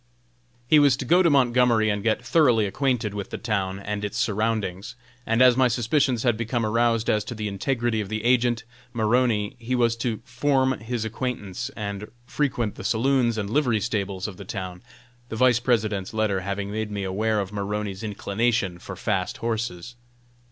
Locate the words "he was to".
0.67-1.05, 9.59-10.19